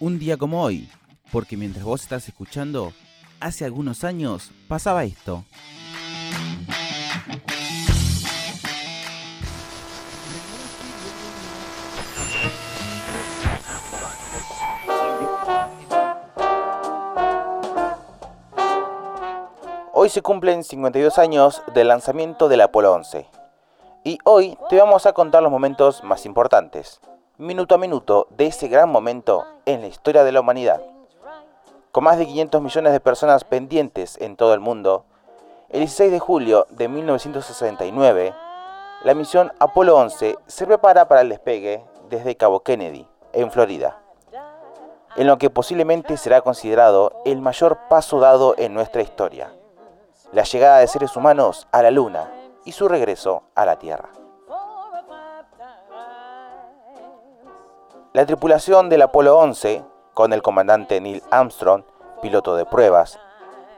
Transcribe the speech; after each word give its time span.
un 0.00 0.18
día 0.18 0.38
como 0.38 0.62
hoy, 0.62 0.88
porque 1.30 1.58
mientras 1.58 1.84
vos 1.84 2.02
estás 2.02 2.26
escuchando, 2.26 2.92
hace 3.38 3.66
algunos 3.66 4.02
años 4.02 4.50
pasaba 4.66 5.04
esto. 5.04 5.44
Hoy 19.92 20.08
se 20.08 20.22
cumplen 20.22 20.64
52 20.64 21.18
años 21.18 21.62
del 21.74 21.88
lanzamiento 21.88 22.48
del 22.48 22.62
Apolo 22.62 22.94
11. 22.94 23.26
Y 24.02 24.16
hoy 24.24 24.56
te 24.70 24.78
vamos 24.78 25.04
a 25.04 25.12
contar 25.12 25.42
los 25.42 25.52
momentos 25.52 26.02
más 26.02 26.24
importantes, 26.24 27.02
minuto 27.40 27.74
a 27.74 27.78
minuto, 27.78 28.26
de 28.28 28.48
ese 28.48 28.68
gran 28.68 28.90
momento 28.90 29.46
en 29.64 29.80
la 29.80 29.86
historia 29.86 30.24
de 30.24 30.32
la 30.32 30.40
humanidad. 30.40 30.82
Con 31.90 32.04
más 32.04 32.18
de 32.18 32.26
500 32.26 32.60
millones 32.60 32.92
de 32.92 33.00
personas 33.00 33.44
pendientes 33.44 34.18
en 34.20 34.36
todo 34.36 34.52
el 34.52 34.60
mundo, 34.60 35.06
el 35.70 35.80
16 35.80 36.12
de 36.12 36.18
julio 36.18 36.66
de 36.68 36.88
1969, 36.88 38.34
la 39.04 39.14
misión 39.14 39.52
Apolo 39.58 39.96
11 39.96 40.36
se 40.46 40.66
prepara 40.66 41.08
para 41.08 41.22
el 41.22 41.30
despegue 41.30 41.82
desde 42.10 42.36
Cabo 42.36 42.60
Kennedy, 42.60 43.08
en 43.32 43.50
Florida, 43.50 44.02
en 45.16 45.26
lo 45.26 45.38
que 45.38 45.48
posiblemente 45.48 46.18
será 46.18 46.42
considerado 46.42 47.22
el 47.24 47.40
mayor 47.40 47.78
paso 47.88 48.20
dado 48.20 48.54
en 48.58 48.74
nuestra 48.74 49.00
historia, 49.00 49.50
la 50.32 50.42
llegada 50.42 50.78
de 50.78 50.88
seres 50.88 51.16
humanos 51.16 51.68
a 51.72 51.80
la 51.80 51.90
Luna 51.90 52.30
y 52.66 52.72
su 52.72 52.86
regreso 52.86 53.44
a 53.54 53.64
la 53.64 53.78
Tierra. 53.78 54.19
La 58.12 58.26
tripulación 58.26 58.88
del 58.88 59.02
Apolo 59.02 59.38
11, 59.38 59.84
con 60.14 60.32
el 60.32 60.42
comandante 60.42 61.00
Neil 61.00 61.22
Armstrong, 61.30 61.84
piloto 62.20 62.56
de 62.56 62.66
pruebas, 62.66 63.20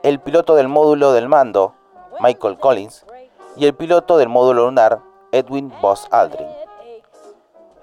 el 0.02 0.20
piloto 0.20 0.54
del 0.54 0.68
módulo 0.68 1.12
del 1.12 1.28
mando, 1.28 1.74
Michael 2.18 2.58
Collins, 2.58 3.04
y 3.56 3.66
el 3.66 3.74
piloto 3.74 4.16
del 4.16 4.30
módulo 4.30 4.64
lunar, 4.64 5.00
Edwin 5.32 5.70
Buzz 5.82 6.06
Aldrin. 6.10 6.48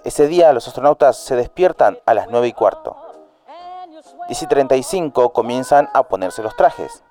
Ese 0.03 0.25
día 0.25 0.51
los 0.51 0.67
astronautas 0.67 1.17
se 1.17 1.35
despiertan 1.35 1.99
a 2.07 2.15
las 2.15 2.31
9 2.31 2.47
y 2.47 2.53
cuarto. 2.53 2.97
10 4.27 4.41
y 4.41 4.47
35 4.47 5.31
comienzan 5.31 5.87
a 5.93 6.01
ponerse 6.07 6.41
los 6.41 6.55
trajes. 6.55 7.03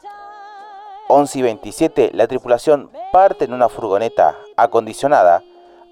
11 1.07 1.39
y 1.39 1.43
27 1.43 2.11
la 2.13 2.27
tripulación 2.27 2.91
parte 3.13 3.45
en 3.45 3.53
una 3.53 3.69
furgoneta 3.69 4.37
acondicionada 4.57 5.45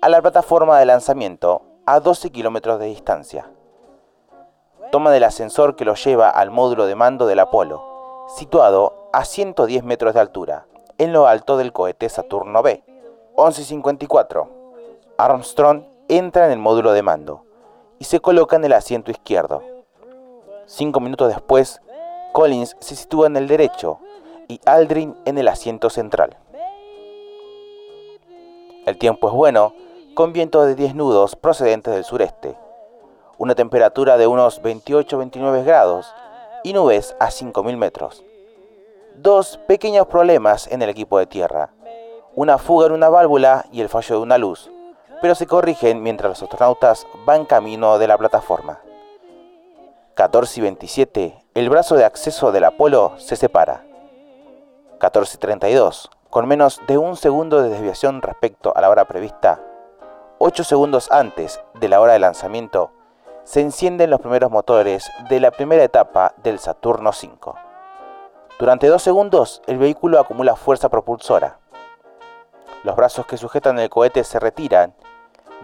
a 0.02 0.08
la 0.08 0.20
plataforma 0.20 0.80
de 0.80 0.86
lanzamiento 0.86 1.75
a 1.88 2.00
12 2.00 2.30
kilómetros 2.30 2.80
de 2.80 2.86
distancia. 2.86 3.48
Toman 4.90 5.14
el 5.14 5.22
ascensor 5.22 5.76
que 5.76 5.84
los 5.84 6.04
lleva 6.04 6.28
al 6.28 6.50
módulo 6.50 6.86
de 6.86 6.96
mando 6.96 7.26
del 7.26 7.38
Apolo, 7.38 8.26
situado 8.36 9.08
a 9.12 9.24
110 9.24 9.84
metros 9.84 10.12
de 10.14 10.20
altura, 10.20 10.66
en 10.98 11.12
lo 11.12 11.28
alto 11.28 11.56
del 11.56 11.72
cohete 11.72 12.08
Saturno 12.08 12.60
B. 12.62 12.82
11.54. 13.36 14.48
Armstrong 15.16 15.84
entra 16.08 16.46
en 16.46 16.52
el 16.52 16.58
módulo 16.58 16.92
de 16.92 17.02
mando 17.02 17.44
y 18.00 18.04
se 18.04 18.18
coloca 18.18 18.56
en 18.56 18.64
el 18.64 18.72
asiento 18.72 19.12
izquierdo. 19.12 19.62
Cinco 20.66 20.98
minutos 20.98 21.28
después, 21.28 21.80
Collins 22.32 22.76
se 22.80 22.96
sitúa 22.96 23.28
en 23.28 23.36
el 23.36 23.46
derecho 23.46 24.00
y 24.48 24.60
Aldrin 24.64 25.16
en 25.24 25.38
el 25.38 25.46
asiento 25.46 25.88
central. 25.88 26.36
El 28.86 28.98
tiempo 28.98 29.28
es 29.28 29.34
bueno, 29.34 29.72
con 30.16 30.32
viento 30.32 30.64
de 30.64 30.74
10 30.74 30.94
nudos 30.94 31.36
procedentes 31.36 31.92
del 31.92 32.02
sureste, 32.02 32.56
una 33.36 33.54
temperatura 33.54 34.16
de 34.16 34.26
unos 34.26 34.62
28-29 34.62 35.62
grados 35.62 36.10
y 36.64 36.72
nubes 36.72 37.14
a 37.20 37.26
5.000 37.26 37.76
metros. 37.76 38.24
Dos 39.16 39.60
pequeños 39.68 40.06
problemas 40.06 40.68
en 40.68 40.80
el 40.80 40.88
equipo 40.88 41.18
de 41.18 41.26
tierra, 41.26 41.68
una 42.34 42.56
fuga 42.56 42.86
en 42.86 42.92
una 42.92 43.10
válvula 43.10 43.66
y 43.70 43.82
el 43.82 43.90
fallo 43.90 44.16
de 44.16 44.22
una 44.22 44.38
luz, 44.38 44.70
pero 45.20 45.34
se 45.34 45.46
corrigen 45.46 46.02
mientras 46.02 46.30
los 46.30 46.42
astronautas 46.44 47.06
van 47.26 47.44
camino 47.44 47.98
de 47.98 48.08
la 48.08 48.16
plataforma. 48.16 48.80
14 50.14 50.60
y 50.60 50.62
27, 50.62 51.44
el 51.52 51.68
brazo 51.68 51.94
de 51.94 52.06
acceso 52.06 52.52
del 52.52 52.64
Apolo 52.64 53.12
se 53.18 53.36
separa. 53.36 53.84
14.32, 54.98 56.08
con 56.30 56.48
menos 56.48 56.80
de 56.88 56.96
un 56.96 57.16
segundo 57.18 57.62
de 57.62 57.68
desviación 57.68 58.22
respecto 58.22 58.74
a 58.74 58.80
la 58.80 58.88
hora 58.88 59.04
prevista, 59.04 59.60
8 60.38 60.64
segundos 60.64 61.10
antes 61.10 61.62
de 61.80 61.88
la 61.88 61.98
hora 61.98 62.12
de 62.12 62.18
lanzamiento, 62.18 62.90
se 63.44 63.62
encienden 63.62 64.10
los 64.10 64.20
primeros 64.20 64.50
motores 64.50 65.10
de 65.30 65.40
la 65.40 65.50
primera 65.50 65.82
etapa 65.82 66.34
del 66.42 66.58
Saturno 66.58 67.12
5. 67.12 67.54
Durante 68.58 68.88
dos 68.88 69.02
segundos, 69.02 69.62
el 69.66 69.78
vehículo 69.78 70.20
acumula 70.20 70.54
fuerza 70.54 70.90
propulsora. 70.90 71.58
Los 72.84 72.96
brazos 72.96 73.24
que 73.24 73.38
sujetan 73.38 73.78
el 73.78 73.88
cohete 73.88 74.24
se 74.24 74.38
retiran 74.38 74.94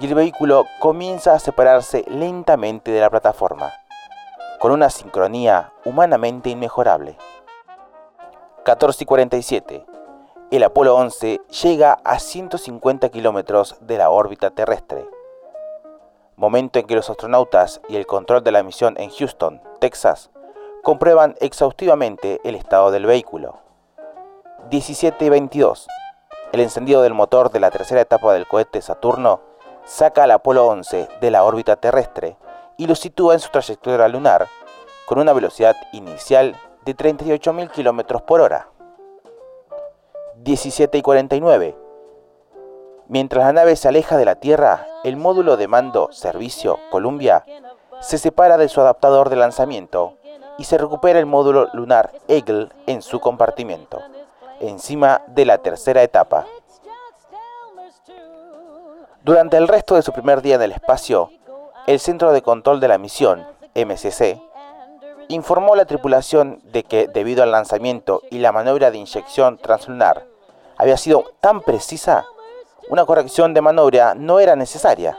y 0.00 0.06
el 0.06 0.14
vehículo 0.14 0.64
comienza 0.80 1.34
a 1.34 1.38
separarse 1.38 2.06
lentamente 2.08 2.92
de 2.92 3.00
la 3.00 3.10
plataforma, 3.10 3.74
con 4.58 4.72
una 4.72 4.88
sincronía 4.88 5.74
humanamente 5.84 6.48
inmejorable. 6.48 7.18
14 8.64 9.04
y 9.04 9.06
47. 9.06 9.91
El 10.52 10.64
Apolo 10.64 10.94
11 10.96 11.40
llega 11.62 11.98
a 12.04 12.18
150 12.18 13.08
kilómetros 13.08 13.74
de 13.80 13.96
la 13.96 14.10
órbita 14.10 14.50
terrestre. 14.50 15.08
Momento 16.36 16.78
en 16.78 16.86
que 16.86 16.94
los 16.94 17.08
astronautas 17.08 17.80
y 17.88 17.96
el 17.96 18.06
control 18.06 18.44
de 18.44 18.52
la 18.52 18.62
misión 18.62 19.00
en 19.00 19.08
Houston, 19.08 19.62
Texas, 19.80 20.30
comprueban 20.82 21.36
exhaustivamente 21.40 22.38
el 22.44 22.54
estado 22.54 22.90
del 22.90 23.06
vehículo. 23.06 23.60
17 24.68 25.24
y 25.24 25.28
22. 25.30 25.88
El 26.52 26.60
encendido 26.60 27.00
del 27.00 27.14
motor 27.14 27.50
de 27.50 27.58
la 27.58 27.70
tercera 27.70 28.02
etapa 28.02 28.34
del 28.34 28.46
cohete 28.46 28.82
Saturno 28.82 29.40
saca 29.86 30.24
al 30.24 30.32
Apolo 30.32 30.66
11 30.66 31.08
de 31.18 31.30
la 31.30 31.44
órbita 31.44 31.76
terrestre 31.76 32.36
y 32.76 32.86
lo 32.88 32.94
sitúa 32.94 33.32
en 33.32 33.40
su 33.40 33.48
trayectoria 33.48 34.06
lunar 34.08 34.48
con 35.06 35.18
una 35.18 35.32
velocidad 35.32 35.76
inicial 35.94 36.54
de 36.84 36.94
38.000 36.94 37.70
km 37.70 38.20
por 38.26 38.42
hora. 38.42 38.68
17 40.42 40.98
y 40.98 41.02
49. 41.02 41.76
Mientras 43.06 43.44
la 43.44 43.52
nave 43.52 43.76
se 43.76 43.86
aleja 43.86 44.16
de 44.16 44.24
la 44.24 44.34
Tierra, 44.34 44.88
el 45.04 45.16
módulo 45.16 45.56
de 45.56 45.68
mando 45.68 46.08
Servicio 46.10 46.80
Columbia 46.90 47.44
se 48.00 48.18
separa 48.18 48.56
de 48.56 48.68
su 48.68 48.80
adaptador 48.80 49.30
de 49.30 49.36
lanzamiento 49.36 50.18
y 50.58 50.64
se 50.64 50.78
recupera 50.78 51.20
el 51.20 51.26
módulo 51.26 51.68
lunar 51.74 52.10
Eagle 52.26 52.70
en 52.86 53.02
su 53.02 53.20
compartimiento, 53.20 54.00
encima 54.60 55.22
de 55.28 55.44
la 55.44 55.58
tercera 55.58 56.02
etapa. 56.02 56.46
Durante 59.22 59.56
el 59.56 59.68
resto 59.68 59.94
de 59.94 60.02
su 60.02 60.12
primer 60.12 60.42
día 60.42 60.56
en 60.56 60.62
el 60.62 60.72
espacio, 60.72 61.30
el 61.86 62.00
Centro 62.00 62.32
de 62.32 62.42
Control 62.42 62.80
de 62.80 62.88
la 62.88 62.98
Misión, 62.98 63.46
MCC, 63.76 64.40
informó 65.28 65.74
a 65.74 65.76
la 65.76 65.84
tripulación 65.84 66.60
de 66.64 66.82
que 66.82 67.06
debido 67.06 67.44
al 67.44 67.52
lanzamiento 67.52 68.22
y 68.28 68.40
la 68.40 68.50
maniobra 68.50 68.90
de 68.90 68.98
inyección 68.98 69.56
translunar 69.56 70.31
había 70.82 70.96
sido 70.96 71.32
tan 71.38 71.60
precisa, 71.60 72.26
una 72.88 73.06
corrección 73.06 73.54
de 73.54 73.60
maniobra 73.60 74.16
no 74.16 74.40
era 74.40 74.56
necesaria. 74.56 75.16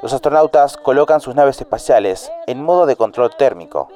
Los 0.00 0.14
astronautas 0.14 0.78
colocan 0.78 1.20
sus 1.20 1.34
naves 1.34 1.60
espaciales 1.60 2.32
en 2.46 2.62
modo 2.62 2.86
de 2.86 2.96
control 2.96 3.36
térmico, 3.36 3.88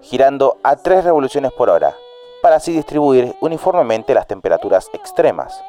girando 0.00 0.58
a 0.62 0.76
3 0.76 1.02
revoluciones 1.02 1.50
por 1.50 1.70
hora, 1.70 1.96
para 2.40 2.54
así 2.54 2.70
distribuir 2.70 3.34
uniformemente 3.40 4.14
las 4.14 4.28
temperaturas 4.28 4.90
extremas. 4.92 5.60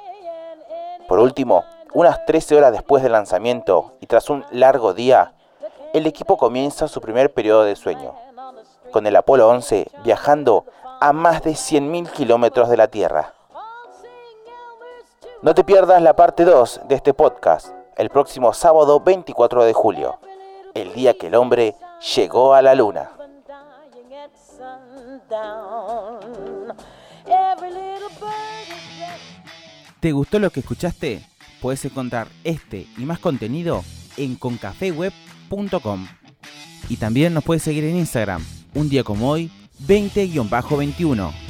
Por 1.08 1.18
último, 1.18 1.64
unas 1.92 2.24
13 2.28 2.58
horas 2.58 2.72
después 2.72 3.02
del 3.02 3.14
lanzamiento 3.14 3.94
y 4.02 4.06
tras 4.06 4.30
un 4.30 4.46
largo 4.52 4.94
día, 4.94 5.34
el 5.94 6.06
equipo 6.06 6.38
comienza 6.38 6.88
su 6.88 7.02
primer 7.02 7.34
periodo 7.34 7.64
de 7.64 7.76
sueño 7.76 8.14
con 8.92 9.08
el 9.08 9.16
Apolo 9.16 9.50
11 9.50 9.88
viajando 10.04 10.66
a 11.02 11.12
más 11.12 11.42
de 11.42 11.54
100.000 11.54 12.12
kilómetros 12.12 12.70
de 12.70 12.78
la 12.78 12.88
Tierra. 12.88 13.34
No 15.42 15.54
te 15.56 15.64
pierdas 15.64 16.02
la 16.02 16.18
parte 16.18 16.44
2 16.44 16.82
de 16.90 16.96
este 16.96 17.14
podcast 17.14 17.70
el 17.96 18.10
próximo 18.10 18.54
sábado 18.54 19.00
24 19.00 19.64
de 19.64 19.72
julio, 19.72 20.20
el 20.74 20.92
día 20.92 21.14
que 21.14 21.28
el 21.28 21.36
hombre 21.36 21.76
llegó 22.14 22.54
a 22.54 22.62
la 22.62 22.76
Luna. 22.76 23.12
¿Te 30.02 30.12
gustó 30.12 30.40
lo 30.40 30.50
que 30.50 30.60
escuchaste? 30.60 31.26
Puedes 31.62 31.86
encontrar 31.86 32.28
este 32.44 32.88
y 32.98 33.06
más 33.06 33.20
contenido 33.20 33.86
en 34.18 34.36
concafeweb.com. 34.36 36.08
Y 36.90 36.98
también 36.98 37.34
nos 37.34 37.46
puedes 37.46 37.64
seguir 37.64 37.86
en 37.86 37.96
Instagram 37.96 38.46
un 38.76 38.90
día 38.90 39.06
como 39.06 39.30
hoy, 39.30 39.50
20-21. 39.88 41.49